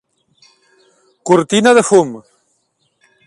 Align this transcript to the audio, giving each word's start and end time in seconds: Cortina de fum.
Cortina 1.27 1.75
de 1.79 1.83
fum. 1.91 2.09